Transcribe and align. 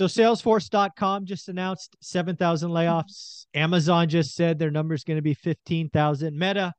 So 0.00 0.06
Salesforce.com 0.06 1.26
just 1.26 1.50
announced 1.50 1.94
7,000 2.00 2.70
layoffs. 2.70 3.44
Amazon 3.52 4.08
just 4.08 4.34
said 4.34 4.58
their 4.58 4.70
number 4.70 4.94
is 4.94 5.04
going 5.04 5.18
to 5.18 5.22
be 5.22 5.34
15,000. 5.34 6.38
Meta, 6.38 6.72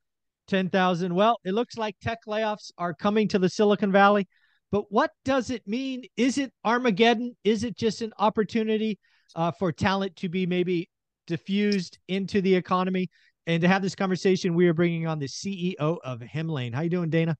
10,000. 0.47 1.13
Well, 1.13 1.38
it 1.46 1.54
looks 1.54 1.78
like 1.78 1.96
tech 2.02 2.18
layoffs 2.28 2.71
are 2.79 2.96
coming 2.96 3.28
to 3.28 3.38
the 3.38 3.47
Silicon 3.47 3.92
Valley. 3.92 4.28
But 4.71 4.86
what 4.89 5.12
does 5.23 5.52
it 5.52 5.62
mean? 5.68 6.02
Is 6.18 6.39
it 6.39 6.52
Armageddon? 6.65 7.38
Is 7.43 7.63
it 7.63 7.77
just 7.77 8.02
an 8.02 8.11
opportunity 8.18 8.97
uh, 9.35 9.51
for 9.51 9.71
talent 9.71 10.15
to 10.15 10.27
be 10.27 10.47
maybe 10.47 10.89
diffused 11.27 11.99
into 12.07 12.41
the 12.41 12.55
economy? 12.55 13.07
And 13.45 13.61
to 13.61 13.67
have 13.67 13.83
this 13.83 13.93
conversation, 13.93 14.55
we 14.55 14.67
are 14.67 14.73
bringing 14.73 15.05
on 15.05 15.19
the 15.19 15.27
CEO 15.27 15.75
of 15.77 16.21
Hemlane. 16.21 16.73
How 16.73 16.81
you 16.81 16.89
doing, 16.89 17.11
Dana? 17.11 17.38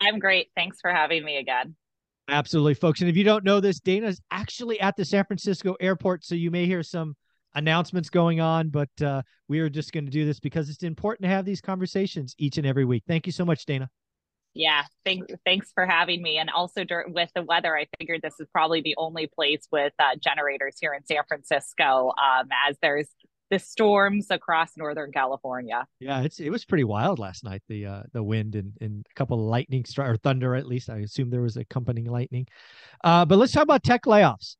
I'm 0.00 0.18
great. 0.18 0.48
Thanks 0.56 0.78
for 0.80 0.90
having 0.90 1.24
me 1.24 1.36
again. 1.36 1.76
Absolutely, 2.28 2.74
folks. 2.74 3.00
And 3.00 3.10
if 3.10 3.16
you 3.16 3.24
don't 3.24 3.44
know 3.44 3.60
this, 3.60 3.80
Dana 3.80 4.06
is 4.06 4.20
actually 4.30 4.80
at 4.80 4.96
the 4.96 5.04
San 5.04 5.24
Francisco 5.24 5.76
airport, 5.80 6.24
so 6.24 6.34
you 6.34 6.50
may 6.50 6.66
hear 6.66 6.82
some 6.82 7.14
announcements 7.54 8.08
going 8.08 8.40
on, 8.40 8.68
but 8.68 8.88
uh, 9.02 9.22
we 9.48 9.60
are 9.60 9.68
just 9.68 9.92
going 9.92 10.04
to 10.04 10.10
do 10.10 10.24
this 10.24 10.40
because 10.40 10.70
it's 10.70 10.82
important 10.82 11.24
to 11.24 11.28
have 11.28 11.44
these 11.44 11.60
conversations 11.60 12.34
each 12.38 12.58
and 12.58 12.66
every 12.66 12.84
week. 12.84 13.02
Thank 13.06 13.26
you 13.26 13.32
so 13.32 13.44
much, 13.44 13.66
Dana. 13.66 13.90
Yeah, 14.54 14.82
thanks. 15.04 15.32
Thanks 15.46 15.72
for 15.74 15.86
having 15.86 16.22
me. 16.22 16.36
And 16.36 16.50
also 16.50 16.84
with 17.08 17.30
the 17.34 17.42
weather, 17.42 17.76
I 17.76 17.86
figured 17.98 18.20
this 18.22 18.38
is 18.38 18.46
probably 18.52 18.82
the 18.82 18.94
only 18.98 19.26
place 19.26 19.66
with 19.72 19.94
uh, 19.98 20.16
generators 20.20 20.76
here 20.80 20.92
in 20.92 21.04
San 21.06 21.22
Francisco, 21.26 22.12
um, 22.22 22.48
as 22.68 22.76
there's 22.82 23.08
the 23.52 23.58
storms 23.58 24.28
across 24.30 24.78
Northern 24.78 25.12
California. 25.12 25.86
Yeah, 26.00 26.22
it's 26.22 26.40
it 26.40 26.48
was 26.48 26.64
pretty 26.64 26.84
wild 26.84 27.18
last 27.18 27.44
night. 27.44 27.62
The 27.68 27.84
uh, 27.84 28.02
the 28.14 28.22
wind 28.22 28.54
and, 28.54 28.72
and 28.80 29.04
a 29.08 29.14
couple 29.14 29.38
of 29.38 29.44
lightning 29.44 29.82
stri- 29.82 30.08
or 30.08 30.16
thunder 30.16 30.56
at 30.56 30.66
least. 30.66 30.88
I 30.88 31.00
assume 31.00 31.28
there 31.28 31.42
was 31.42 31.58
accompanying 31.58 32.06
lightning. 32.06 32.46
Uh, 33.04 33.26
but 33.26 33.36
let's 33.36 33.52
talk 33.52 33.64
about 33.64 33.82
tech 33.82 34.04
layoffs. 34.04 34.56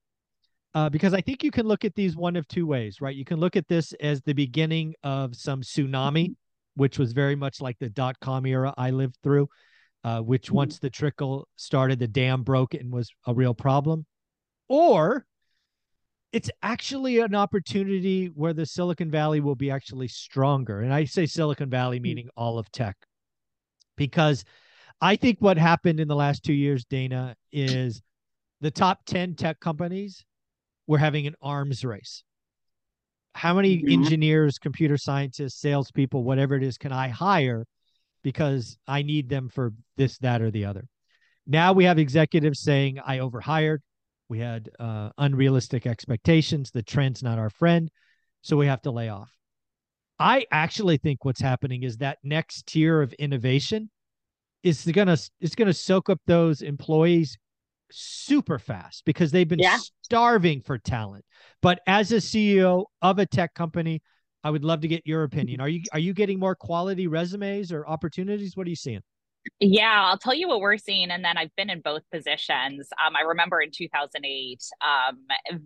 Uh, 0.75 0.91
because 0.91 1.15
I 1.15 1.23
think 1.23 1.43
you 1.43 1.51
can 1.51 1.67
look 1.67 1.87
at 1.87 1.95
these 1.95 2.17
one 2.17 2.37
of 2.37 2.47
two 2.49 2.67
ways, 2.67 3.01
right? 3.01 3.17
You 3.17 3.25
can 3.25 3.41
look 3.41 3.57
at 3.57 3.67
this 3.67 3.95
as 3.95 4.21
the 4.21 4.34
beginning 4.34 4.95
of 5.03 5.34
some 5.37 5.62
tsunami, 5.62 6.34
which 6.77 6.99
was 6.99 7.15
very 7.15 7.34
much 7.34 7.62
like 7.62 7.79
the 7.79 7.89
dot 7.89 8.21
com 8.21 8.45
era 8.45 8.75
I 8.77 8.91
lived 8.91 9.17
through, 9.23 9.49
uh, 10.05 10.21
which 10.21 10.49
mm-hmm. 10.49 10.56
once 10.56 10.79
the 10.79 10.91
trickle 10.91 11.49
started, 11.56 11.99
the 11.99 12.09
dam 12.09 12.43
broke 12.43 12.75
and 12.75 12.93
was 12.93 13.11
a 13.27 13.33
real 13.33 13.55
problem. 13.55 14.05
Or 14.69 15.25
it's 16.33 16.50
actually 16.62 17.19
an 17.19 17.34
opportunity 17.34 18.27
where 18.27 18.55
the 18.55 18.64
Silicon 18.64 19.11
Valley 19.11 19.41
will 19.41 19.55
be 19.55 19.70
actually 19.70 20.08
stronger. 20.08 20.80
And 20.80 20.92
I 20.92 21.05
say 21.05 21.27
Silicon 21.27 21.69
Valley 21.69 21.98
hmm. 21.98 22.02
meaning 22.02 22.28
all 22.36 22.58
of 22.58 22.70
tech. 22.72 22.97
Because 23.97 24.44
I 25.00 25.16
think 25.16 25.38
what 25.41 25.58
happened 25.58 26.00
in 26.00 26.08
the 26.08 26.16
last 26.16 26.44
2 26.44 26.53
years 26.53 26.84
Dana 26.84 27.36
is 27.53 28.00
the 28.60 28.70
top 28.70 29.05
10 29.05 29.34
tech 29.34 29.60
companies 29.60 30.25
were 30.86 30.98
having 30.98 31.27
an 31.27 31.34
arms 31.42 31.84
race. 31.84 32.25
How 33.34 33.55
many 33.55 33.78
mm-hmm. 33.78 33.92
engineers, 33.92 34.58
computer 34.58 34.97
scientists, 34.97 35.60
salespeople, 35.60 36.22
whatever 36.22 36.55
it 36.55 36.62
is, 36.62 36.78
can 36.78 36.92
I 36.92 37.08
hire 37.08 37.66
because 38.22 38.78
I 38.86 39.03
need 39.03 39.28
them 39.28 39.48
for 39.48 39.72
this, 39.97 40.19
that, 40.19 40.41
or 40.41 40.50
the 40.50 40.64
other? 40.64 40.86
Now 41.47 41.72
we 41.72 41.84
have 41.84 41.98
executives 41.98 42.60
saying, 42.60 42.98
I 43.05 43.19
overhired, 43.19 43.83
we 44.28 44.39
had 44.39 44.70
uh, 44.78 45.11
unrealistic 45.19 45.87
expectations. 45.87 46.70
The 46.70 46.83
trend's 46.83 47.23
not 47.23 47.39
our 47.39 47.51
friend. 47.51 47.91
So 48.42 48.56
we 48.56 48.67
have 48.67 48.83
to 48.83 48.91
lay 48.91 49.09
off. 49.09 49.31
I 50.19 50.47
actually 50.51 50.98
think 50.98 51.25
what's 51.25 51.41
happening 51.41 51.83
is 51.83 51.98
that 51.98 52.19
next 52.23 52.67
tier 52.67 53.03
of 53.03 53.12
innovation 53.15 53.91
is 54.62 54.84
gonna 54.84 55.17
is 55.41 55.55
gonna 55.55 55.73
soak 55.73 56.09
up 56.09 56.20
those 56.27 56.62
employees 56.62 57.37
super 57.91 58.59
fast 58.59 59.05
because 59.05 59.31
they've 59.31 59.48
been 59.48 59.59
yeah. 59.59 59.78
starving 60.03 60.62
for 60.62 60.78
talent. 60.78 61.25
But 61.61 61.81
as 61.87 62.12
a 62.12 62.17
CEO 62.17 62.84
of 63.00 63.19
a 63.19 63.27
tech 63.27 63.55
company, 63.55 64.03
I 64.45 64.50
would 64.50 64.65
love 64.65 64.81
to 64.81 64.89
get 64.89 65.06
your 65.06 65.25
opinion. 65.25 65.61
Are 65.61 65.69
you 65.69 65.83
are 65.93 65.98
you 65.98 66.15
getting 66.15 66.39
more 66.39 66.54
quality 66.54 67.06
resumes 67.06 67.72
or 67.72 67.87
opportunities? 67.87 68.56
What 68.56 68.66
are 68.66 68.71
you 68.71 68.77
seeing? 68.77 69.03
Yeah, 69.60 70.04
I'll 70.06 70.19
tell 70.19 70.34
you 70.34 70.48
what 70.48 70.60
we're 70.60 70.78
seeing. 70.78 71.10
And 71.10 71.25
then 71.25 71.36
I've 71.36 71.54
been 71.56 71.70
in 71.70 71.80
both 71.80 72.03
positions. 72.12 72.88
Um, 73.04 73.14
I 73.16 73.22
remember 73.22 73.60
in 73.60 73.70
2008 73.72 74.62
um, 74.80 75.19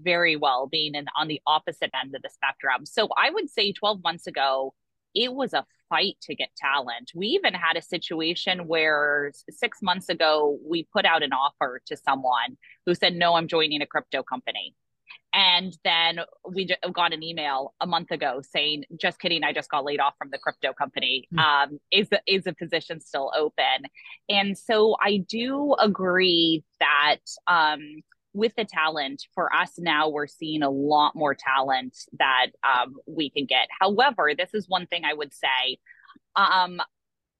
very 0.02 0.36
well 0.36 0.66
being 0.66 0.94
in, 0.94 1.06
on 1.16 1.28
the 1.28 1.40
opposite 1.46 1.90
end 2.00 2.14
of 2.14 2.22
the 2.22 2.30
spectrum. 2.30 2.86
So 2.86 3.08
I 3.16 3.30
would 3.30 3.50
say 3.50 3.72
12 3.72 4.02
months 4.02 4.26
ago, 4.26 4.74
it 5.14 5.32
was 5.32 5.52
a 5.52 5.64
fight 5.88 6.16
to 6.22 6.34
get 6.34 6.48
talent. 6.56 7.12
We 7.14 7.28
even 7.28 7.54
had 7.54 7.76
a 7.76 7.82
situation 7.82 8.66
where 8.66 9.32
six 9.50 9.78
months 9.82 10.08
ago, 10.08 10.58
we 10.68 10.86
put 10.92 11.04
out 11.04 11.22
an 11.22 11.32
offer 11.32 11.80
to 11.86 11.96
someone 11.96 12.56
who 12.86 12.94
said, 12.94 13.14
No, 13.14 13.34
I'm 13.34 13.48
joining 13.48 13.82
a 13.82 13.86
crypto 13.86 14.22
company. 14.22 14.74
And 15.36 15.76
then 15.84 16.20
we 16.50 16.74
got 16.92 17.12
an 17.12 17.22
email 17.22 17.74
a 17.82 17.86
month 17.86 18.10
ago 18.10 18.40
saying, 18.40 18.84
"Just 18.98 19.20
kidding, 19.20 19.44
I 19.44 19.52
just 19.52 19.70
got 19.70 19.84
laid 19.84 20.00
off 20.00 20.14
from 20.16 20.30
the 20.30 20.38
crypto 20.38 20.72
company. 20.72 21.28
Mm. 21.34 21.38
Um, 21.38 21.80
is 21.92 22.08
the, 22.08 22.22
is 22.26 22.44
the 22.44 22.54
position 22.54 23.00
still 23.00 23.30
open?" 23.36 23.84
And 24.30 24.56
so 24.56 24.96
I 25.00 25.18
do 25.18 25.74
agree 25.78 26.64
that 26.80 27.18
um, 27.46 28.00
with 28.32 28.52
the 28.56 28.64
talent 28.64 29.24
for 29.34 29.54
us 29.54 29.72
now, 29.78 30.08
we're 30.08 30.26
seeing 30.26 30.62
a 30.62 30.70
lot 30.70 31.14
more 31.14 31.34
talent 31.34 31.94
that 32.18 32.46
um, 32.64 32.94
we 33.06 33.28
can 33.28 33.44
get. 33.44 33.68
However, 33.78 34.32
this 34.36 34.54
is 34.54 34.68
one 34.68 34.86
thing 34.86 35.04
I 35.04 35.12
would 35.12 35.34
say. 35.34 35.76
Um, 36.34 36.80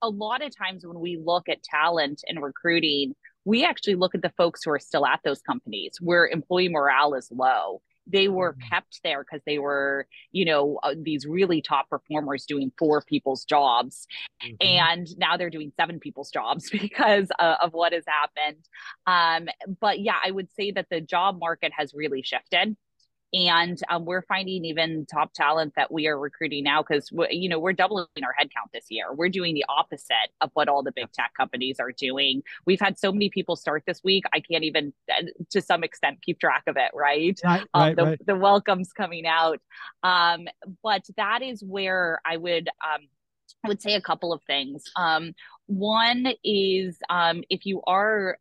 a 0.02 0.08
lot 0.10 0.44
of 0.44 0.54
times 0.54 0.84
when 0.84 1.00
we 1.00 1.16
look 1.16 1.48
at 1.48 1.62
talent 1.62 2.22
and 2.28 2.42
recruiting, 2.42 3.14
we 3.46 3.64
actually 3.64 3.94
look 3.94 4.14
at 4.14 4.20
the 4.20 4.32
folks 4.36 4.64
who 4.64 4.70
are 4.70 4.78
still 4.78 5.06
at 5.06 5.20
those 5.24 5.40
companies 5.40 5.92
where 6.00 6.26
employee 6.26 6.68
morale 6.68 7.14
is 7.14 7.30
low 7.30 7.80
they 8.06 8.28
were 8.28 8.54
mm. 8.54 8.70
kept 8.70 9.00
there 9.02 9.24
because 9.24 9.42
they 9.46 9.58
were 9.58 10.06
you 10.32 10.44
know 10.44 10.78
uh, 10.82 10.94
these 11.00 11.26
really 11.26 11.60
top 11.62 11.88
performers 11.88 12.44
doing 12.46 12.70
four 12.78 13.02
people's 13.02 13.44
jobs 13.44 14.06
mm-hmm. 14.44 14.54
and 14.60 15.08
now 15.18 15.36
they're 15.36 15.50
doing 15.50 15.72
seven 15.78 15.98
people's 15.98 16.30
jobs 16.30 16.70
because 16.72 17.28
uh, 17.38 17.56
of 17.62 17.72
what 17.72 17.92
has 17.92 18.04
happened 18.06 18.64
um, 19.06 19.48
but 19.80 20.00
yeah 20.00 20.18
i 20.24 20.30
would 20.30 20.48
say 20.52 20.70
that 20.70 20.86
the 20.90 21.00
job 21.00 21.38
market 21.38 21.72
has 21.76 21.92
really 21.94 22.22
shifted 22.22 22.76
and 23.32 23.80
um, 23.90 24.04
we're 24.04 24.22
finding 24.22 24.64
even 24.64 25.04
top 25.06 25.32
talent 25.32 25.72
that 25.76 25.92
we 25.92 26.06
are 26.06 26.18
recruiting 26.18 26.62
now 26.64 26.82
because 26.82 27.10
you 27.30 27.48
know 27.48 27.58
we're 27.58 27.72
doubling 27.72 28.06
our 28.22 28.34
headcount 28.38 28.70
this 28.72 28.86
year 28.88 29.12
we're 29.12 29.28
doing 29.28 29.54
the 29.54 29.64
opposite 29.68 30.30
of 30.40 30.50
what 30.54 30.68
all 30.68 30.82
the 30.82 30.92
big 30.92 31.10
tech 31.12 31.32
companies 31.36 31.78
are 31.80 31.92
doing 31.92 32.42
we've 32.66 32.80
had 32.80 32.98
so 32.98 33.10
many 33.10 33.28
people 33.28 33.56
start 33.56 33.82
this 33.86 34.00
week 34.04 34.24
i 34.32 34.40
can't 34.40 34.64
even 34.64 34.92
uh, 35.10 35.24
to 35.50 35.60
some 35.60 35.82
extent 35.82 36.18
keep 36.22 36.38
track 36.38 36.62
of 36.66 36.76
it 36.76 36.90
right, 36.94 37.40
right, 37.44 37.64
um, 37.74 37.82
right, 37.82 37.96
the, 37.96 38.04
right. 38.04 38.26
the 38.26 38.36
welcomes 38.36 38.92
coming 38.92 39.26
out 39.26 39.60
um, 40.02 40.46
but 40.82 41.02
that 41.16 41.42
is 41.42 41.62
where 41.62 42.20
i 42.24 42.36
would 42.36 42.68
um, 42.84 43.06
I 43.64 43.68
would 43.68 43.82
say 43.82 43.94
a 43.94 44.00
couple 44.00 44.32
of 44.32 44.42
things. 44.46 44.84
Um, 44.96 45.34
one 45.66 46.28
is 46.44 46.98
um, 47.10 47.42
if 47.50 47.66
you 47.66 47.82
are, 47.86 48.38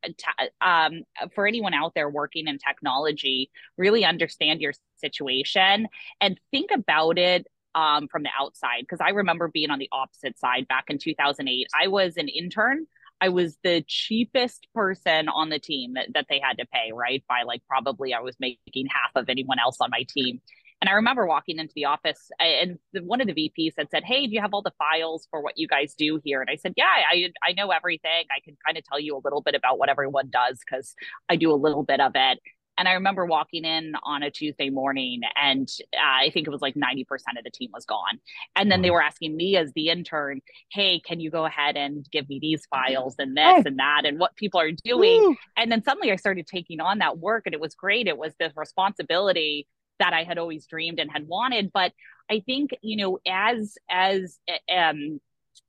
um, 0.62 1.03
for 1.34 1.47
anyone 1.47 1.74
out 1.74 1.94
there 1.96 2.09
working 2.09 2.47
in 2.47 2.58
technology, 2.58 3.50
really 3.78 4.06
understand 4.06 4.62
your 4.62 4.74
situation 4.97 5.88
and 6.22 6.40
think 6.52 6.69
about 6.72 7.18
it 7.18 7.47
um, 7.74 8.08
from 8.08 8.24
the 8.24 8.30
outside. 8.40 8.81
Because 8.81 9.02
I 9.02 9.09
remember 9.09 9.47
being 9.47 9.72
on 9.72 9.80
the 9.80 9.90
opposite 9.91 10.38
side 10.40 10.68
back 10.68 10.86
in 10.90 10.97
2008. 10.97 11.68
I 11.80 11.88
was 11.88 12.18
an 12.18 12.30
intern. 12.30 12.86
I 13.22 13.30
was 13.30 13.57
the 13.63 13.84
cheapest 13.88 14.68
person 14.75 15.30
on 15.30 15.50
the 15.50 15.59
team 15.59 15.94
that, 15.94 16.09
that 16.13 16.25
they 16.30 16.40
had 16.40 16.57
to 16.59 16.66
pay, 16.66 16.92
right? 16.94 17.24
By 17.28 17.44
like 17.44 17.62
probably 17.68 18.13
I 18.13 18.19
was 18.19 18.36
making 18.40 18.88
half 18.88 19.12
of 19.16 19.30
anyone 19.30 19.57
else 19.59 19.78
on 19.80 19.90
my 19.90 20.06
team. 20.07 20.42
And 20.85 20.91
I 20.91 20.97
remember 20.97 21.25
walking 21.25 21.57
into 21.57 21.73
the 21.75 21.85
office 21.85 22.29
and 22.40 22.78
one 23.01 23.19
of 23.19 23.25
the 23.25 23.34
VPs 23.34 23.73
had 23.75 23.90
said, 23.90 24.03
Hey, 24.03 24.28
do 24.28 24.35
you 24.35 24.41
have 24.41 24.53
all 24.53 24.62
the 24.62 24.72
files 24.78 25.28
for 25.31 25.41
what 25.41 25.57
you 25.57 25.68
guys 25.68 25.96
do 25.97 26.22
here? 26.23 26.41
And 26.41 26.50
I 26.50 26.57
said, 26.57 26.73
Yeah, 26.78 26.85
I, 26.85 27.31
I 27.44 27.53
know 27.53 27.72
everything. 27.72 28.25
I 28.29 28.40
can 28.44 28.56
kind 28.63 28.78
of 28.78 28.84
tell 28.84 29.00
you 29.00 29.16
a 29.18 29.22
little 29.24 29.41
bit 29.41 29.56
about 29.56 29.79
what 29.79 29.90
everyone 29.90 30.29
does 30.29 30.59
because 30.59 30.94
I 31.28 31.38
do 31.38 31.51
a 31.51 31.56
little 31.57 31.81
bit 31.81 32.00
of 32.00 32.12
it. 32.13 32.38
And 32.77 32.88
I 32.88 32.94
remember 32.94 33.25
walking 33.25 33.65
in 33.65 33.94
on 34.04 34.21
a 34.21 34.30
Tuesday 34.30 34.69
morning, 34.69 35.21
and 35.42 35.68
uh, 35.95 35.98
I 36.04 36.30
think 36.30 36.45
it 36.45 36.51
was 36.51 36.62
like 36.62 36.75
90% 36.75 37.01
of 37.36 37.44
the 37.44 37.50
team 37.50 37.71
was 37.74 37.86
gone. 37.86 38.19
And 38.56 38.69
then 38.69 38.83
they 38.83 38.92
were 38.92 39.01
asking 39.01 39.36
me 39.36 39.57
as 39.57 39.71
the 39.74 39.89
intern, 39.89 40.42
Hey, 40.71 41.00
can 41.00 41.19
you 41.19 41.31
go 41.31 41.45
ahead 41.45 41.77
and 41.77 42.06
give 42.12 42.30
me 42.30 42.38
these 42.39 42.68
files 42.69 43.15
and 43.18 43.36
this 43.36 43.65
and 43.65 43.80
that 43.80 44.04
and 44.06 44.19
what 44.19 44.36
people 44.36 44.60
are 44.60 44.71
doing? 44.83 45.25
And 45.57 45.71
then 45.71 45.83
suddenly 45.83 46.12
I 46.12 46.18
started 46.18 46.45
taking 46.45 46.80
on 46.80 47.00
that 47.00 47.18
work, 47.18 47.48
and 47.48 47.56
it 47.56 47.60
was 47.60 47.74
great. 47.74 48.07
It 48.07 48.19
was 48.19 48.33
the 48.39 48.51
responsibility 48.56 49.68
that 50.00 50.13
I 50.13 50.24
had 50.24 50.38
always 50.38 50.65
dreamed 50.65 51.00
and 51.00 51.12
had 51.12 51.27
wanted. 51.27 51.71
But 51.74 51.94
I 52.30 52.42
think, 52.45 52.71
you 52.81 52.97
know, 52.97 53.19
as, 53.27 53.77
as, 53.89 54.39
um, 54.74 55.19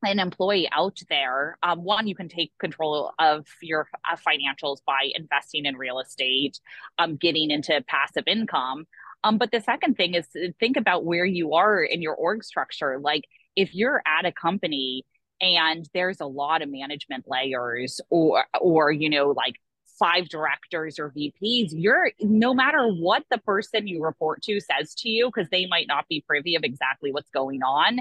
an 0.04 0.18
employee 0.18 0.68
out 0.72 0.98
there, 1.08 1.58
um, 1.62 1.82
one, 1.82 2.06
you 2.06 2.14
can 2.14 2.28
take 2.28 2.52
control 2.58 3.12
of 3.18 3.46
your 3.62 3.88
uh, 4.10 4.16
financials 4.16 4.78
by 4.86 5.10
investing 5.14 5.64
in 5.64 5.76
real 5.76 6.00
estate, 6.00 6.60
um, 6.98 7.16
getting 7.16 7.50
into 7.50 7.82
passive 7.86 8.24
income. 8.26 8.86
Um, 9.24 9.38
but 9.38 9.50
the 9.50 9.60
second 9.60 9.96
thing 9.96 10.14
is 10.14 10.26
think 10.60 10.76
about 10.76 11.04
where 11.04 11.24
you 11.24 11.54
are 11.54 11.82
in 11.82 12.02
your 12.02 12.14
org 12.14 12.44
structure. 12.44 12.98
Like 13.00 13.24
if 13.56 13.74
you're 13.74 14.02
at 14.06 14.26
a 14.26 14.32
company 14.32 15.04
and 15.40 15.88
there's 15.94 16.20
a 16.20 16.26
lot 16.26 16.62
of 16.62 16.68
management 16.70 17.24
layers 17.26 18.00
or, 18.10 18.44
or, 18.60 18.92
you 18.92 19.10
know, 19.10 19.30
like 19.30 19.56
five 19.98 20.28
directors 20.28 20.98
or 20.98 21.10
VPs, 21.10 21.68
you're 21.72 22.10
no 22.20 22.52
matter 22.52 22.86
what 22.86 23.24
the 23.30 23.38
person 23.38 23.86
you 23.86 24.02
report 24.02 24.42
to 24.42 24.60
says 24.60 24.94
to 24.96 25.08
you, 25.08 25.30
because 25.34 25.48
they 25.50 25.66
might 25.66 25.86
not 25.88 26.06
be 26.08 26.24
privy 26.26 26.54
of 26.54 26.64
exactly 26.64 27.12
what's 27.12 27.30
going 27.30 27.62
on, 27.62 27.98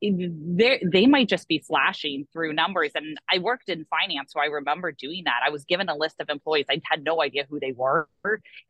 they 0.00 1.06
might 1.06 1.28
just 1.28 1.46
be 1.46 1.60
flashing 1.60 2.26
through 2.32 2.52
numbers. 2.52 2.90
And 2.94 3.18
I 3.32 3.38
worked 3.38 3.68
in 3.68 3.84
finance, 3.84 4.32
so 4.32 4.40
I 4.40 4.46
remember 4.46 4.90
doing 4.90 5.22
that. 5.26 5.42
I 5.46 5.50
was 5.50 5.64
given 5.64 5.88
a 5.88 5.96
list 5.96 6.16
of 6.20 6.28
employees. 6.28 6.66
I 6.68 6.80
had 6.90 7.04
no 7.04 7.22
idea 7.22 7.46
who 7.48 7.60
they 7.60 7.72
were, 7.72 8.08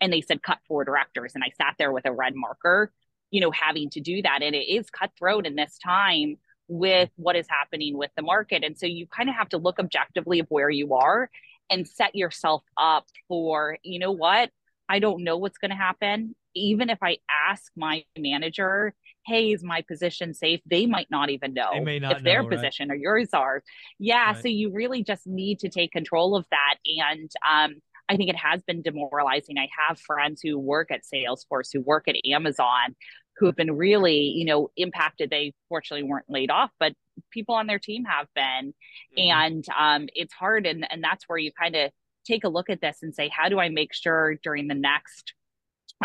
and 0.00 0.12
they 0.12 0.20
said 0.20 0.42
cut 0.42 0.58
four 0.68 0.84
directors, 0.84 1.32
and 1.34 1.42
I 1.42 1.50
sat 1.56 1.76
there 1.78 1.90
with 1.90 2.04
a 2.04 2.12
red 2.12 2.34
marker, 2.34 2.92
you 3.30 3.40
know, 3.40 3.50
having 3.50 3.88
to 3.90 4.00
do 4.00 4.20
that. 4.20 4.42
And 4.42 4.54
it 4.54 4.70
is 4.70 4.90
cutthroat 4.90 5.46
in 5.46 5.56
this 5.56 5.78
time 5.78 6.36
with 6.68 7.10
what 7.16 7.36
is 7.36 7.46
happening 7.48 7.96
with 7.96 8.10
the 8.14 8.22
market. 8.22 8.62
And 8.62 8.78
so 8.78 8.86
you 8.86 9.06
kind 9.06 9.28
of 9.28 9.34
have 9.34 9.48
to 9.50 9.58
look 9.58 9.78
objectively 9.78 10.38
of 10.38 10.46
where 10.48 10.70
you 10.70 10.94
are 10.94 11.30
and 11.70 11.86
set 11.86 12.14
yourself 12.14 12.62
up 12.76 13.06
for, 13.28 13.78
you 13.82 13.98
know 13.98 14.12
what? 14.12 14.50
I 14.88 14.98
don't 14.98 15.24
know 15.24 15.38
what's 15.38 15.58
going 15.58 15.70
to 15.70 15.76
happen. 15.76 16.34
Even 16.54 16.90
if 16.90 16.98
I 17.02 17.18
ask 17.30 17.72
my 17.76 18.04
manager 18.18 18.94
hey, 19.26 19.52
is 19.52 19.62
my 19.62 19.82
position 19.82 20.34
safe? 20.34 20.60
They 20.66 20.86
might 20.86 21.10
not 21.10 21.30
even 21.30 21.54
know 21.54 21.70
not 21.72 21.88
if 21.88 22.02
know, 22.02 22.18
their 22.22 22.42
right? 22.42 22.50
position 22.50 22.90
or 22.90 22.94
yours 22.94 23.28
are. 23.32 23.62
Yeah. 23.98 24.32
Right. 24.32 24.42
So 24.42 24.48
you 24.48 24.72
really 24.72 25.02
just 25.02 25.26
need 25.26 25.60
to 25.60 25.68
take 25.68 25.92
control 25.92 26.36
of 26.36 26.44
that. 26.50 26.76
And 26.84 27.30
um, 27.48 27.76
I 28.08 28.16
think 28.16 28.30
it 28.30 28.36
has 28.36 28.62
been 28.62 28.82
demoralizing. 28.82 29.58
I 29.58 29.68
have 29.88 29.98
friends 29.98 30.40
who 30.42 30.58
work 30.58 30.90
at 30.90 31.02
Salesforce, 31.02 31.68
who 31.72 31.80
work 31.80 32.08
at 32.08 32.16
Amazon, 32.26 32.96
who 33.36 33.46
have 33.46 33.56
been 33.56 33.76
really, 33.76 34.18
you 34.18 34.44
know, 34.44 34.70
impacted. 34.76 35.30
They 35.30 35.54
fortunately 35.68 36.08
weren't 36.08 36.28
laid 36.28 36.50
off, 36.50 36.70
but 36.78 36.92
people 37.30 37.54
on 37.54 37.66
their 37.66 37.78
team 37.78 38.04
have 38.04 38.26
been. 38.34 38.74
Mm-hmm. 39.18 39.30
And 39.30 39.64
um, 39.78 40.08
it's 40.14 40.32
hard. 40.32 40.66
And, 40.66 40.86
and 40.90 41.02
that's 41.02 41.24
where 41.28 41.38
you 41.38 41.52
kind 41.52 41.76
of 41.76 41.90
take 42.26 42.44
a 42.44 42.48
look 42.48 42.70
at 42.70 42.80
this 42.80 42.98
and 43.02 43.14
say, 43.14 43.28
how 43.28 43.48
do 43.48 43.58
I 43.58 43.68
make 43.68 43.92
sure 43.92 44.36
during 44.42 44.68
the 44.68 44.74
next 44.74 45.34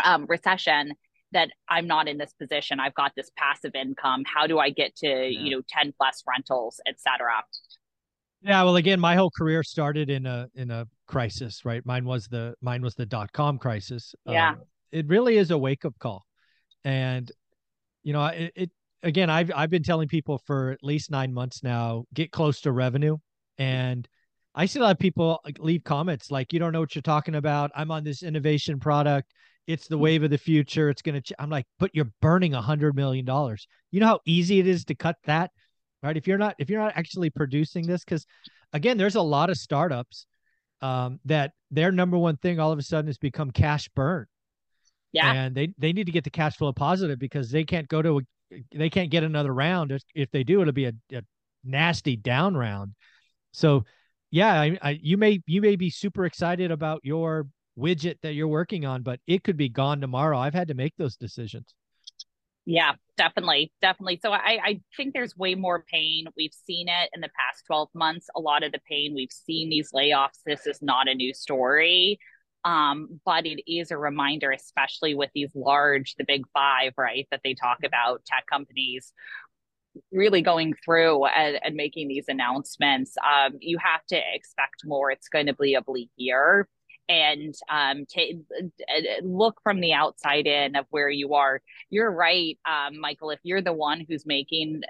um, 0.04 0.26
recession 0.28 0.94
that 1.32 1.50
I'm 1.68 1.86
not 1.86 2.08
in 2.08 2.18
this 2.18 2.32
position. 2.32 2.80
I've 2.80 2.94
got 2.94 3.12
this 3.14 3.30
passive 3.36 3.74
income. 3.74 4.22
How 4.24 4.46
do 4.46 4.58
I 4.58 4.70
get 4.70 4.96
to, 4.96 5.06
yeah. 5.06 5.26
you 5.26 5.50
know, 5.50 5.62
10 5.68 5.92
plus 5.96 6.22
rentals, 6.26 6.80
etc. 6.86 7.44
Yeah, 8.40 8.62
well 8.62 8.76
again, 8.76 9.00
my 9.00 9.16
whole 9.16 9.30
career 9.30 9.62
started 9.62 10.10
in 10.10 10.24
a 10.24 10.48
in 10.54 10.70
a 10.70 10.86
crisis, 11.06 11.64
right? 11.64 11.84
Mine 11.84 12.04
was 12.04 12.28
the 12.28 12.54
mine 12.62 12.82
was 12.82 12.94
the 12.94 13.04
dot 13.04 13.32
com 13.32 13.58
crisis. 13.58 14.14
Yeah. 14.26 14.50
Um, 14.50 14.62
it 14.92 15.06
really 15.08 15.38
is 15.38 15.50
a 15.50 15.58
wake 15.58 15.84
up 15.84 15.98
call. 15.98 16.24
And 16.84 17.30
you 18.04 18.12
know, 18.12 18.24
it, 18.26 18.52
it 18.54 18.70
again, 19.02 19.30
I've 19.30 19.50
I've 19.54 19.70
been 19.70 19.82
telling 19.82 20.08
people 20.08 20.38
for 20.46 20.70
at 20.70 20.82
least 20.82 21.10
9 21.10 21.32
months 21.32 21.62
now, 21.62 22.04
get 22.14 22.30
close 22.30 22.60
to 22.62 22.72
revenue 22.72 23.16
and 23.58 24.08
I 24.54 24.66
see 24.66 24.80
a 24.80 24.82
lot 24.82 24.90
of 24.90 24.98
people 24.98 25.40
leave 25.58 25.84
comments 25.84 26.30
like, 26.32 26.52
you 26.52 26.58
don't 26.58 26.72
know 26.72 26.80
what 26.80 26.94
you're 26.94 27.02
talking 27.02 27.36
about. 27.36 27.70
I'm 27.76 27.92
on 27.92 28.02
this 28.02 28.24
innovation 28.24 28.80
product 28.80 29.32
it's 29.68 29.86
the 29.86 29.98
wave 29.98 30.22
of 30.22 30.30
the 30.30 30.38
future. 30.38 30.88
It's 30.88 31.02
going 31.02 31.14
to, 31.14 31.20
ch-. 31.20 31.34
I'm 31.38 31.50
like, 31.50 31.66
but 31.78 31.90
you're 31.92 32.10
burning 32.22 32.54
a 32.54 32.62
hundred 32.62 32.96
million 32.96 33.26
dollars. 33.26 33.68
You 33.90 34.00
know 34.00 34.06
how 34.06 34.20
easy 34.24 34.58
it 34.58 34.66
is 34.66 34.86
to 34.86 34.94
cut 34.94 35.16
that, 35.26 35.50
right? 36.02 36.16
If 36.16 36.26
you're 36.26 36.38
not, 36.38 36.56
if 36.58 36.70
you're 36.70 36.80
not 36.80 36.96
actually 36.96 37.28
producing 37.28 37.86
this, 37.86 38.02
because 38.02 38.26
again, 38.72 38.96
there's 38.96 39.14
a 39.14 39.22
lot 39.22 39.50
of 39.50 39.58
startups 39.58 40.26
um, 40.80 41.20
that 41.26 41.52
their 41.70 41.92
number 41.92 42.16
one 42.16 42.38
thing 42.38 42.58
all 42.58 42.72
of 42.72 42.78
a 42.78 42.82
sudden 42.82 43.08
has 43.08 43.18
become 43.18 43.50
cash 43.50 43.90
burn. 43.94 44.24
Yeah. 45.12 45.30
And 45.30 45.54
they, 45.54 45.68
they 45.76 45.92
need 45.92 46.06
to 46.06 46.12
get 46.12 46.24
the 46.24 46.30
cash 46.30 46.56
flow 46.56 46.72
positive 46.72 47.18
because 47.18 47.50
they 47.50 47.64
can't 47.64 47.88
go 47.88 48.00
to, 48.00 48.18
a, 48.18 48.22
they 48.74 48.90
can't 48.90 49.10
get 49.10 49.24
another 49.24 49.52
round. 49.52 49.92
If, 50.14 50.30
they 50.30 50.44
do, 50.44 50.60
it'll 50.60 50.72
be 50.72 50.86
a, 50.86 50.92
a 51.12 51.22
nasty 51.64 52.16
down 52.16 52.56
round. 52.56 52.94
So 53.52 53.84
yeah, 54.30 54.60
I, 54.60 54.78
I, 54.82 54.90
you 55.02 55.16
may, 55.16 55.40
you 55.46 55.60
may 55.60 55.76
be 55.76 55.90
super 55.90 56.24
excited 56.24 56.70
about 56.70 57.00
your 57.02 57.46
widget 57.78 58.16
that 58.22 58.34
you're 58.34 58.48
working 58.48 58.84
on, 58.84 59.02
but 59.02 59.20
it 59.26 59.44
could 59.44 59.56
be 59.56 59.68
gone 59.68 60.00
tomorrow. 60.00 60.38
I've 60.38 60.54
had 60.54 60.68
to 60.68 60.74
make 60.74 60.94
those 60.96 61.16
decisions. 61.16 61.74
Yeah, 62.70 62.92
definitely. 63.16 63.72
Definitely. 63.80 64.20
So 64.22 64.30
I, 64.30 64.58
I 64.62 64.80
think 64.94 65.14
there's 65.14 65.34
way 65.38 65.54
more 65.54 65.84
pain. 65.90 66.26
We've 66.36 66.52
seen 66.52 66.88
it 66.88 67.08
in 67.14 67.22
the 67.22 67.30
past 67.30 67.64
12 67.66 67.88
months. 67.94 68.28
A 68.36 68.40
lot 68.40 68.62
of 68.62 68.72
the 68.72 68.80
pain, 68.86 69.14
we've 69.14 69.32
seen 69.32 69.70
these 69.70 69.92
layoffs. 69.92 70.42
This 70.44 70.66
is 70.66 70.82
not 70.82 71.08
a 71.08 71.14
new 71.14 71.32
story. 71.32 72.18
Um, 72.68 73.20
but 73.24 73.46
it 73.46 73.62
is 73.66 73.90
a 73.90 73.96
reminder, 73.96 74.50
especially 74.50 75.14
with 75.14 75.30
these 75.34 75.50
large, 75.54 76.16
the 76.16 76.24
big 76.24 76.44
five, 76.52 76.92
right, 76.98 77.26
that 77.30 77.40
they 77.42 77.54
talk 77.54 77.78
about 77.82 78.26
tech 78.26 78.44
companies 78.46 79.14
really 80.12 80.42
going 80.42 80.74
through 80.84 81.24
and, 81.24 81.58
and 81.64 81.74
making 81.74 82.08
these 82.08 82.26
announcements. 82.28 83.16
Um, 83.24 83.54
you 83.60 83.78
have 83.78 84.04
to 84.10 84.20
expect 84.34 84.82
more. 84.84 85.10
It's 85.10 85.30
going 85.30 85.46
to 85.46 85.54
be 85.54 85.74
a 85.74 85.82
bleak 85.82 86.10
year 86.16 86.68
and 87.08 87.54
um, 87.70 88.04
to 88.10 88.42
look 89.22 89.60
from 89.62 89.80
the 89.80 89.94
outside 89.94 90.46
in 90.46 90.76
of 90.76 90.84
where 90.90 91.08
you 91.08 91.34
are. 91.34 91.62
You're 91.88 92.10
right, 92.10 92.58
um, 92.66 93.00
Michael. 93.00 93.30
If 93.30 93.40
you're 93.44 93.62
the 93.62 93.72
one 93.72 94.04
who's 94.06 94.26
making 94.26 94.82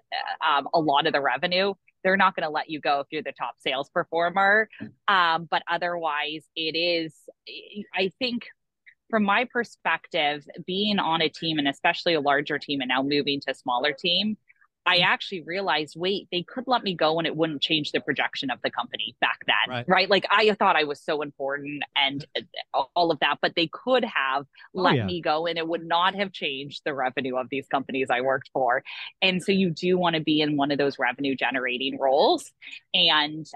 uh, 0.43 0.59
um, 0.59 0.69
a 0.75 0.81
lot 0.81 1.07
of 1.07 1.13
the 1.13 1.21
revenue, 1.21 1.75
they're 2.05 2.17
not 2.17 2.37
going 2.37 2.45
to 2.45 2.51
let 2.51 2.71
you 2.71 2.81
go 2.81 3.01
if 3.01 3.07
you're 3.11 3.23
the 3.23 3.33
top 3.33 3.57
sales 3.59 3.91
performer. 3.91 4.69
Um, 5.09 5.49
but 5.51 5.63
otherwise, 5.71 6.45
it 6.55 6.77
is. 6.77 7.15
I 7.95 8.13
think. 8.19 8.45
From 9.11 9.25
my 9.25 9.47
perspective, 9.51 10.47
being 10.67 10.99
on 10.99 11.23
a 11.23 11.31
team 11.31 11.59
and 11.59 11.67
especially 11.67 12.13
a 12.13 12.21
larger 12.21 12.59
team 12.59 12.83
and 12.83 12.91
now 12.91 13.03
moving 13.03 13.41
to 13.41 13.53
a 13.53 13.55
smaller 13.55 13.95
team, 13.95 14.37
I 14.89 14.99
actually 14.99 15.43
realized, 15.43 15.95
wait, 15.97 16.29
they 16.33 16.43
could 16.43 16.65
let 16.67 16.83
me 16.83 16.95
go 16.95 17.19
and 17.19 17.27
it 17.27 17.37
wouldn't 17.37 17.61
change 17.61 17.93
the 17.93 18.01
projection 18.01 18.51
of 18.51 18.59
the 18.63 18.71
company 18.71 19.15
back 19.21 19.39
then, 19.47 19.75
right? 19.75 19.85
right? 19.87 20.11
Like 20.11 20.25
I 20.31 20.51
thought 20.55 20.77
I 20.77 20.85
was 20.85 20.99
so 21.03 21.21
important 21.21 21.83
and 21.95 22.27
all 22.97 23.11
of 23.11 23.21
that, 23.21 23.39
but 23.43 23.53
they 23.55 23.69
could 23.71 24.05
have 24.05 24.47
oh, 24.75 24.81
let 24.81 24.93
oh, 24.93 24.97
yeah. 24.97 25.05
me 25.05 25.21
go 25.21 25.47
and 25.47 25.59
it 25.59 25.69
would 25.69 25.85
not 25.85 26.15
have 26.15 26.33
changed 26.33 26.83
the 26.87 26.95
revenue 26.95 27.37
of 27.37 27.49
these 27.51 27.67
companies 27.69 28.09
I 28.11 28.23
worked 28.23 28.49
for. 28.55 28.83
And 29.21 29.43
so 29.43 29.53
you 29.53 29.69
do 29.69 29.99
want 29.99 30.17
to 30.17 30.23
be 30.23 30.41
in 30.41 30.57
one 30.57 30.71
of 30.71 30.79
those 30.79 30.99
revenue 30.99 31.37
generating 31.37 31.99
roles, 31.99 32.51
and 32.95 33.47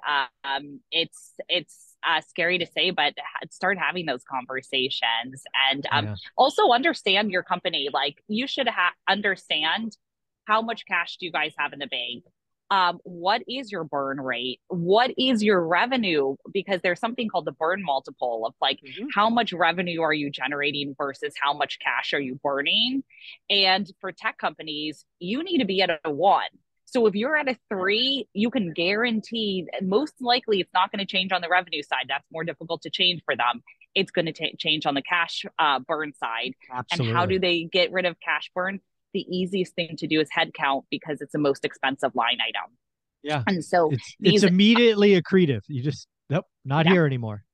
um, 0.45 0.81
it's 0.91 1.33
it's 1.49 1.97
uh, 2.07 2.21
scary 2.21 2.59
to 2.59 2.67
say, 2.67 2.91
but 2.91 3.15
start 3.51 3.79
having 3.79 4.07
those 4.07 4.25
conversations 4.25 5.43
and 5.71 5.87
um, 5.91 6.07
yeah. 6.07 6.15
also 6.37 6.71
understand 6.71 7.31
your 7.31 7.43
company. 7.43 7.89
Like 7.93 8.23
you 8.29 8.47
should 8.47 8.69
ha- 8.69 8.93
understand 9.09 9.97
how 10.45 10.63
much 10.63 10.85
cash 10.87 11.17
do 11.17 11.27
you 11.27 11.33
guys 11.33 11.53
have 11.59 11.73
in 11.73 11.79
the 11.79 11.87
bank? 11.87 12.25
Um, 12.71 13.01
what 13.05 13.43
is 13.47 13.71
your 13.71 13.85
burn 13.85 14.19
rate? 14.19 14.61
What 14.69 15.13
is 15.19 15.43
your 15.43 15.67
revenue? 15.67 16.37
Because 16.55 16.81
there's 16.81 17.01
something 17.01 17.29
called 17.29 17.45
the 17.45 17.53
burn 17.53 17.83
multiple 17.85 18.47
of 18.47 18.55
like 18.63 18.81
mm-hmm. 18.81 19.09
how 19.15 19.29
much 19.29 19.53
revenue 19.53 20.01
are 20.01 20.15
you 20.15 20.31
generating 20.31 20.95
versus 20.97 21.35
how 21.39 21.53
much 21.53 21.79
cash 21.81 22.15
are 22.15 22.21
you 22.21 22.41
burning? 22.43 23.05
And 23.51 23.93
for 24.01 24.11
tech 24.11 24.39
companies, 24.39 25.05
you 25.19 25.45
need 25.45 25.59
to 25.59 25.67
be 25.67 25.83
at 25.83 26.01
a 26.03 26.11
one. 26.11 26.49
So 26.87 27.07
if 27.07 27.15
you're 27.15 27.37
at 27.37 27.49
a 27.49 27.59
three, 27.71 28.27
you 28.33 28.51
can 28.51 28.73
guarantee 28.73 29.67
most 29.83 30.15
likely 30.21 30.61
it's 30.61 30.73
not 30.73 30.91
going 30.91 31.01
to 31.01 31.07
change 31.07 31.31
on 31.33 31.43
the 31.43 31.49
revenue 31.49 31.83
side. 31.83 32.07
That's 32.09 32.27
more 32.33 32.45
difficult 32.45 32.83
to 32.83 32.91
change 32.91 33.23
for 33.25 33.37
them. 33.37 33.63
It's 33.95 34.11
going 34.11 34.27
to 34.27 34.33
t- 34.33 34.57
change 34.59 34.87
on 34.87 34.95
the 34.95 35.03
cash 35.03 35.45
uh, 35.59 35.79
burn 35.81 36.15
side. 36.15 36.55
Absolutely. 36.73 37.11
And 37.11 37.17
how 37.17 37.27
do 37.27 37.39
they 37.39 37.65
get 37.65 37.93
rid 37.93 38.07
of 38.07 38.17
cash 38.21 38.51
burn? 38.55 38.81
The 39.13 39.21
easiest 39.21 39.75
thing 39.75 39.97
to 39.99 40.07
do 40.07 40.21
is 40.21 40.29
headcount 40.37 40.83
because 40.91 41.21
it's 41.21 41.33
the 41.33 41.39
most 41.39 41.65
expensive 41.65 42.15
line 42.15 42.39
item. 42.41 42.77
Yeah. 43.23 43.43
And 43.47 43.65
so 43.65 43.91
it's, 43.91 44.15
these, 44.19 44.35
it's 44.35 44.45
immediately 44.45 45.21
accretive. 45.21 45.61
You 45.69 45.83
just, 45.83 46.09
nope, 46.29 46.45
not 46.65 46.87
yeah. 46.87 46.93
here 46.93 47.07
anymore. 47.07 47.45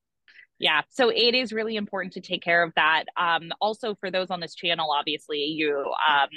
Yeah. 0.61 0.81
So 0.91 1.09
it 1.09 1.35
is 1.35 1.53
really 1.53 1.77
important 1.77 2.15
to 2.15 2.21
take 2.21 2.43
care 2.43 2.65
of 2.65 2.73
that. 2.75 3.05
Um, 3.17 3.51
also, 3.61 3.95
for 3.95 4.11
those 4.11 4.29
on 4.31 4.41
this 4.41 4.57
channel, 4.57 4.91
obviously, 4.91 5.39
you 5.39 5.95
um, 6.09 6.29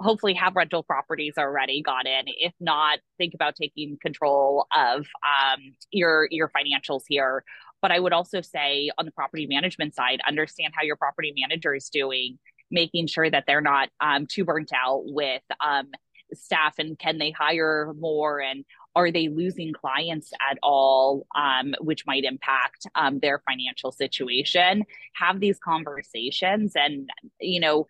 hopefully 0.00 0.32
have 0.32 0.56
rental 0.56 0.82
properties 0.82 1.34
already 1.36 1.82
got 1.82 2.06
in. 2.06 2.22
If 2.26 2.54
not, 2.58 3.00
think 3.18 3.34
about 3.34 3.54
taking 3.54 3.98
control 4.00 4.66
of 4.74 5.00
um, 5.00 5.74
your 5.90 6.26
your 6.30 6.48
financials 6.48 7.02
here. 7.06 7.44
But 7.82 7.92
I 7.92 8.00
would 8.00 8.14
also 8.14 8.40
say 8.40 8.90
on 8.96 9.04
the 9.04 9.12
property 9.12 9.46
management 9.46 9.94
side, 9.94 10.20
understand 10.26 10.72
how 10.74 10.82
your 10.82 10.96
property 10.96 11.34
manager 11.36 11.74
is 11.74 11.90
doing 11.90 12.38
making 12.70 13.06
sure 13.06 13.30
that 13.30 13.44
they're 13.46 13.60
not 13.60 13.88
um, 14.00 14.26
too 14.26 14.44
burnt 14.44 14.70
out 14.74 15.02
with 15.04 15.42
um, 15.64 15.88
staff 16.34 16.74
and 16.78 16.98
can 16.98 17.18
they 17.18 17.30
hire 17.30 17.92
more 17.98 18.40
and 18.40 18.64
are 18.94 19.12
they 19.12 19.28
losing 19.28 19.72
clients 19.72 20.32
at 20.50 20.58
all 20.62 21.26
um, 21.36 21.74
which 21.80 22.06
might 22.06 22.24
impact 22.24 22.86
um, 22.94 23.18
their 23.20 23.42
financial 23.48 23.92
situation. 23.92 24.84
Have 25.14 25.38
these 25.38 25.58
conversations 25.58 26.72
and 26.74 27.08
you 27.40 27.60
know 27.60 27.86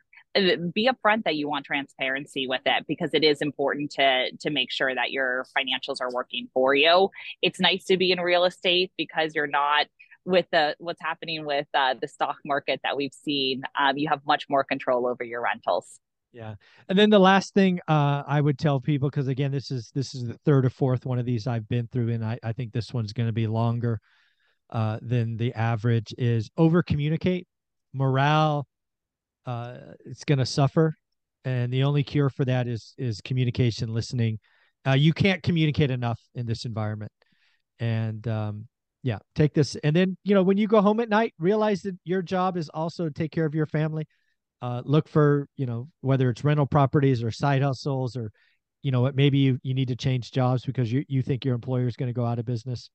be 0.74 0.88
upfront 0.88 1.24
that 1.24 1.36
you 1.36 1.48
want 1.48 1.64
transparency 1.64 2.46
with 2.46 2.60
it 2.66 2.84
because 2.86 3.10
it 3.14 3.24
is 3.24 3.40
important 3.40 3.92
to 3.92 4.30
to 4.40 4.50
make 4.50 4.70
sure 4.70 4.94
that 4.94 5.12
your 5.12 5.46
financials 5.56 6.00
are 6.00 6.12
working 6.12 6.48
for 6.52 6.74
you. 6.74 7.08
It's 7.40 7.60
nice 7.60 7.84
to 7.86 7.96
be 7.96 8.12
in 8.12 8.20
real 8.20 8.44
estate 8.44 8.92
because 8.98 9.34
you're 9.34 9.46
not 9.46 9.86
with 10.26 10.46
the 10.52 10.76
what's 10.78 11.00
happening 11.00 11.46
with 11.46 11.68
uh, 11.74 11.94
the 12.00 12.08
stock 12.08 12.36
market 12.44 12.80
that 12.82 12.96
we've 12.96 13.14
seen, 13.14 13.62
um, 13.80 13.96
you 13.96 14.08
have 14.10 14.20
much 14.26 14.44
more 14.50 14.64
control 14.64 15.06
over 15.06 15.24
your 15.24 15.42
rentals. 15.42 16.00
Yeah, 16.32 16.56
and 16.90 16.98
then 16.98 17.08
the 17.10 17.18
last 17.18 17.54
thing 17.54 17.80
uh, 17.88 18.22
I 18.26 18.42
would 18.42 18.58
tell 18.58 18.80
people, 18.80 19.08
because 19.08 19.28
again, 19.28 19.52
this 19.52 19.70
is 19.70 19.90
this 19.94 20.14
is 20.14 20.26
the 20.26 20.36
third 20.44 20.66
or 20.66 20.70
fourth 20.70 21.06
one 21.06 21.18
of 21.18 21.24
these 21.24 21.46
I've 21.46 21.68
been 21.68 21.88
through, 21.88 22.10
and 22.10 22.24
I, 22.24 22.38
I 22.42 22.52
think 22.52 22.72
this 22.72 22.92
one's 22.92 23.14
going 23.14 23.28
to 23.28 23.32
be 23.32 23.46
longer. 23.46 24.00
uh, 24.70 24.98
than 25.02 25.36
the 25.36 25.54
average 25.54 26.14
is 26.18 26.50
over 26.56 26.82
communicate. 26.82 27.46
Morale, 27.92 28.66
uh, 29.46 29.78
it's 30.04 30.24
going 30.24 30.38
to 30.38 30.46
suffer, 30.46 30.94
and 31.44 31.72
the 31.72 31.84
only 31.84 32.02
cure 32.02 32.30
for 32.30 32.44
that 32.44 32.66
is 32.66 32.94
is 32.98 33.20
communication, 33.20 33.94
listening. 33.94 34.38
Uh, 34.86 34.92
you 34.92 35.12
can't 35.12 35.42
communicate 35.42 35.90
enough 35.90 36.20
in 36.34 36.46
this 36.46 36.64
environment, 36.64 37.12
and 37.78 38.26
um, 38.28 38.66
yeah, 39.06 39.18
take 39.34 39.54
this, 39.54 39.76
and 39.76 39.94
then 39.94 40.16
you 40.24 40.34
know 40.34 40.42
when 40.42 40.56
you 40.56 40.66
go 40.66 40.80
home 40.80 41.00
at 41.00 41.08
night, 41.08 41.32
realize 41.38 41.82
that 41.82 41.96
your 42.04 42.22
job 42.22 42.56
is 42.56 42.68
also 42.70 43.04
to 43.04 43.10
take 43.10 43.30
care 43.30 43.46
of 43.46 43.54
your 43.54 43.66
family. 43.66 44.06
Uh, 44.62 44.82
look 44.84 45.08
for 45.08 45.46
you 45.56 45.66
know 45.66 45.88
whether 46.00 46.30
it's 46.30 46.42
rental 46.42 46.66
properties 46.66 47.22
or 47.22 47.30
side 47.30 47.62
hustles 47.62 48.16
or 48.16 48.32
you 48.82 48.90
know 48.90 49.10
maybe 49.14 49.38
you, 49.38 49.58
you 49.62 49.74
need 49.74 49.88
to 49.88 49.96
change 49.96 50.32
jobs 50.32 50.64
because 50.64 50.90
you, 50.90 51.04
you 51.08 51.22
think 51.22 51.44
your 51.44 51.54
employer 51.54 51.86
is 51.86 51.96
going 51.96 52.08
to 52.08 52.14
go 52.14 52.24
out 52.24 52.38
of 52.38 52.46
business 52.46 52.90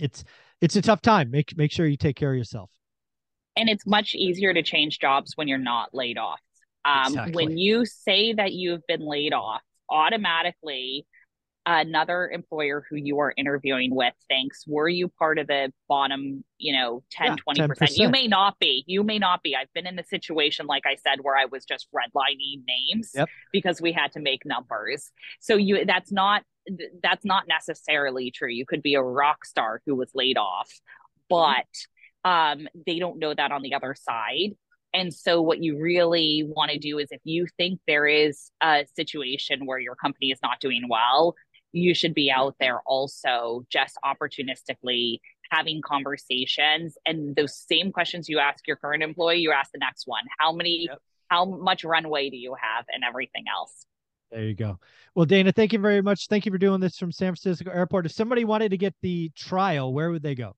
it's 0.00 0.24
it's 0.60 0.76
a 0.76 0.82
tough 0.82 1.02
time. 1.02 1.30
Make 1.30 1.56
make 1.56 1.70
sure 1.70 1.86
you 1.86 1.96
take 1.96 2.16
care 2.16 2.32
of 2.32 2.36
yourself. 2.36 2.70
And 3.56 3.68
it's 3.68 3.86
much 3.86 4.14
easier 4.14 4.54
to 4.54 4.62
change 4.62 4.98
jobs 4.98 5.32
when 5.36 5.48
you're 5.48 5.58
not 5.58 5.90
laid 5.92 6.18
off. 6.18 6.40
Um, 6.84 7.08
exactly. 7.08 7.46
When 7.46 7.58
you 7.58 7.84
say 7.84 8.32
that 8.32 8.52
you've 8.52 8.86
been 8.86 9.06
laid 9.06 9.32
off, 9.34 9.60
automatically 9.90 11.06
another 11.66 12.28
employer 12.28 12.84
who 12.88 12.96
you 12.96 13.18
are 13.18 13.34
interviewing 13.36 13.94
with 13.94 14.14
thinks 14.28 14.64
were 14.66 14.88
you 14.88 15.08
part 15.08 15.38
of 15.38 15.46
the 15.46 15.70
bottom 15.88 16.42
you 16.56 16.72
know 16.72 17.02
10 17.10 17.36
yeah, 17.46 17.66
20% 17.66 17.68
10%. 17.68 17.98
you 17.98 18.08
may 18.08 18.26
not 18.26 18.58
be 18.58 18.82
you 18.86 19.04
may 19.04 19.18
not 19.18 19.42
be 19.42 19.54
i've 19.54 19.70
been 19.74 19.86
in 19.86 19.94
the 19.94 20.02
situation 20.04 20.66
like 20.66 20.84
i 20.86 20.96
said 20.96 21.18
where 21.20 21.36
i 21.36 21.44
was 21.44 21.66
just 21.66 21.86
redlining 21.94 22.62
names 22.66 23.10
yep. 23.14 23.28
because 23.52 23.78
we 23.78 23.92
had 23.92 24.10
to 24.10 24.20
make 24.20 24.46
numbers 24.46 25.12
so 25.38 25.54
you 25.56 25.84
that's 25.84 26.10
not 26.10 26.42
that's 27.02 27.24
not 27.24 27.44
necessarily 27.48 28.30
true. 28.30 28.50
You 28.50 28.66
could 28.66 28.82
be 28.82 28.94
a 28.94 29.02
rock 29.02 29.44
star 29.44 29.82
who 29.86 29.94
was 29.94 30.10
laid 30.14 30.36
off, 30.36 30.70
but 31.28 31.66
um, 32.24 32.68
they 32.86 32.98
don't 32.98 33.18
know 33.18 33.34
that 33.34 33.52
on 33.52 33.62
the 33.62 33.74
other 33.74 33.94
side. 33.94 34.56
And 34.92 35.14
so, 35.14 35.40
what 35.40 35.62
you 35.62 35.80
really 35.80 36.44
want 36.46 36.72
to 36.72 36.78
do 36.78 36.98
is 36.98 37.08
if 37.10 37.20
you 37.24 37.46
think 37.56 37.80
there 37.86 38.06
is 38.06 38.50
a 38.62 38.84
situation 38.96 39.64
where 39.64 39.78
your 39.78 39.94
company 39.94 40.32
is 40.32 40.38
not 40.42 40.60
doing 40.60 40.82
well, 40.88 41.34
you 41.72 41.94
should 41.94 42.14
be 42.14 42.30
out 42.30 42.56
there 42.60 42.80
also 42.86 43.64
just 43.70 43.96
opportunistically 44.04 45.18
having 45.50 45.80
conversations. 45.82 46.96
And 47.06 47.34
those 47.36 47.56
same 47.56 47.92
questions 47.92 48.28
you 48.28 48.38
ask 48.38 48.66
your 48.66 48.76
current 48.76 49.02
employee, 49.02 49.38
you 49.38 49.52
ask 49.52 49.72
the 49.72 49.78
next 49.78 50.06
one. 50.06 50.22
How 50.38 50.52
many, 50.52 50.86
yep. 50.88 50.98
how 51.28 51.44
much 51.44 51.84
runway 51.84 52.30
do 52.30 52.36
you 52.36 52.54
have 52.60 52.84
and 52.92 53.02
everything 53.04 53.44
else? 53.52 53.86
There 54.30 54.44
you 54.44 54.54
go. 54.54 54.78
Well, 55.14 55.26
Dana, 55.26 55.50
thank 55.50 55.72
you 55.72 55.80
very 55.80 56.02
much. 56.02 56.28
Thank 56.28 56.46
you 56.46 56.52
for 56.52 56.58
doing 56.58 56.80
this 56.80 56.96
from 56.96 57.10
San 57.10 57.34
Francisco 57.34 57.70
Airport. 57.70 58.06
If 58.06 58.12
somebody 58.12 58.44
wanted 58.44 58.70
to 58.70 58.76
get 58.76 58.94
the 59.02 59.30
trial, 59.34 59.92
where 59.92 60.10
would 60.10 60.22
they 60.22 60.36
go? 60.36 60.54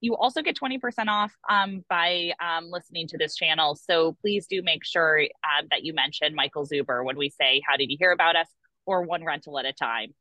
you 0.02 0.14
also 0.14 0.42
get 0.42 0.54
20% 0.54 0.78
off 1.08 1.32
um, 1.48 1.82
by 1.88 2.30
um, 2.38 2.70
listening 2.70 3.08
to 3.08 3.16
this 3.16 3.34
channel. 3.34 3.74
So 3.74 4.14
please 4.20 4.46
do 4.46 4.60
make 4.62 4.84
sure 4.84 5.20
um, 5.20 5.68
that 5.70 5.84
you 5.84 5.94
mention 5.94 6.34
Michael 6.34 6.66
Zuber 6.66 7.02
when 7.02 7.16
we 7.16 7.30
say, 7.30 7.62
How 7.66 7.78
did 7.78 7.90
you 7.90 7.96
hear 7.98 8.12
about 8.12 8.36
us? 8.36 8.46
or 8.86 9.02
one 9.02 9.24
rental 9.24 9.58
at 9.58 9.66
a 9.66 9.72
time. 9.72 10.14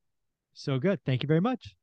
So 0.53 0.79
good. 0.79 0.99
Thank 1.05 1.23
you 1.23 1.27
very 1.27 1.41
much. 1.41 1.75